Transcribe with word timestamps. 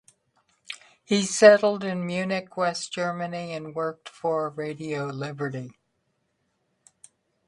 He 1.03 1.21
settled 1.27 1.83
in 1.83 2.07
Munich, 2.07 2.57
West 2.57 2.91
Germany 2.91 3.53
and 3.53 3.75
worked 3.75 4.09
for 4.09 4.49
Radio 4.49 5.05
Liberty. 5.05 5.77